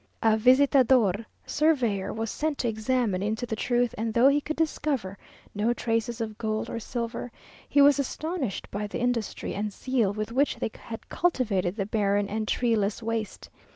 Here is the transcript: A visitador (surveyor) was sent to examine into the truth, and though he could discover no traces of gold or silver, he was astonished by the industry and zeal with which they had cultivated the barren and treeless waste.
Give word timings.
A 0.23 0.35
visitador 0.35 1.25
(surveyor) 1.45 2.11
was 2.11 2.31
sent 2.31 2.57
to 2.57 2.67
examine 2.67 3.21
into 3.21 3.45
the 3.45 3.55
truth, 3.55 3.93
and 3.99 4.15
though 4.15 4.29
he 4.29 4.41
could 4.41 4.55
discover 4.55 5.15
no 5.53 5.73
traces 5.73 6.19
of 6.19 6.39
gold 6.39 6.71
or 6.71 6.79
silver, 6.79 7.31
he 7.69 7.83
was 7.83 7.99
astonished 7.99 8.71
by 8.71 8.87
the 8.87 8.97
industry 8.99 9.53
and 9.53 9.71
zeal 9.71 10.11
with 10.11 10.31
which 10.31 10.55
they 10.55 10.71
had 10.73 11.07
cultivated 11.09 11.75
the 11.75 11.85
barren 11.85 12.27
and 12.27 12.47
treeless 12.47 13.03
waste. 13.03 13.51